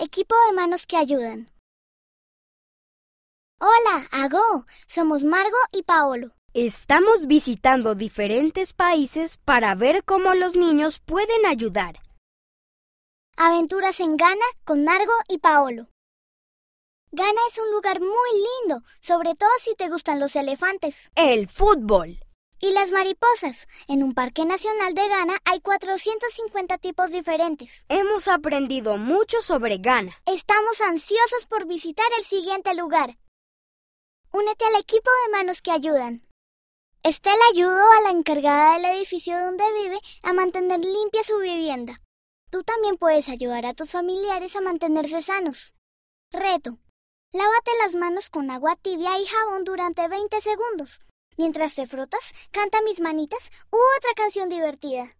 Equipo 0.00 0.36
de 0.46 0.54
manos 0.54 0.86
que 0.86 0.96
ayudan. 0.96 1.50
Hola, 3.58 4.06
Ago. 4.12 4.64
Somos 4.86 5.24
Margo 5.24 5.56
y 5.72 5.82
Paolo. 5.82 6.36
Estamos 6.54 7.26
visitando 7.26 7.96
diferentes 7.96 8.72
países 8.72 9.38
para 9.38 9.74
ver 9.74 10.04
cómo 10.04 10.34
los 10.34 10.54
niños 10.54 11.00
pueden 11.00 11.44
ayudar. 11.46 12.00
Aventuras 13.36 13.98
en 13.98 14.16
Ghana 14.16 14.46
con 14.64 14.84
Margo 14.84 15.14
y 15.28 15.38
Paolo. 15.38 15.88
Ghana 17.10 17.40
es 17.50 17.58
un 17.58 17.72
lugar 17.72 17.98
muy 17.98 18.30
lindo, 18.60 18.84
sobre 19.00 19.34
todo 19.34 19.50
si 19.58 19.74
te 19.74 19.88
gustan 19.88 20.20
los 20.20 20.36
elefantes. 20.36 21.10
El 21.16 21.48
fútbol. 21.48 22.20
Y 22.60 22.72
las 22.72 22.90
mariposas. 22.90 23.68
En 23.86 24.02
un 24.02 24.14
parque 24.14 24.44
nacional 24.44 24.94
de 24.94 25.06
Ghana 25.08 25.38
hay 25.44 25.60
450 25.60 26.78
tipos 26.78 27.12
diferentes. 27.12 27.84
Hemos 27.88 28.26
aprendido 28.26 28.96
mucho 28.96 29.40
sobre 29.42 29.78
Ghana. 29.78 30.12
Estamos 30.26 30.80
ansiosos 30.80 31.46
por 31.48 31.66
visitar 31.66 32.06
el 32.18 32.24
siguiente 32.24 32.74
lugar. 32.74 33.16
Únete 34.32 34.64
al 34.64 34.74
equipo 34.80 35.08
de 35.24 35.32
manos 35.32 35.62
que 35.62 35.70
ayudan. 35.70 36.22
Estela 37.04 37.44
ayudó 37.52 37.92
a 37.92 38.00
la 38.00 38.10
encargada 38.10 38.74
del 38.74 38.96
edificio 38.96 39.38
donde 39.38 39.64
vive 39.72 40.00
a 40.24 40.32
mantener 40.32 40.80
limpia 40.80 41.22
su 41.22 41.38
vivienda. 41.38 42.02
Tú 42.50 42.64
también 42.64 42.96
puedes 42.96 43.28
ayudar 43.28 43.66
a 43.66 43.74
tus 43.74 43.92
familiares 43.92 44.56
a 44.56 44.60
mantenerse 44.60 45.22
sanos. 45.22 45.74
Reto. 46.32 46.78
Lávate 47.32 47.70
las 47.82 47.94
manos 47.94 48.30
con 48.30 48.50
agua 48.50 48.74
tibia 48.74 49.16
y 49.18 49.26
jabón 49.26 49.64
durante 49.64 50.08
20 50.08 50.40
segundos. 50.40 51.00
Mientras 51.38 51.76
te 51.76 51.86
frotas, 51.86 52.34
canta 52.50 52.82
mis 52.82 53.00
manitas 53.00 53.52
u 53.70 53.76
otra 53.76 54.10
canción 54.16 54.48
divertida. 54.48 55.14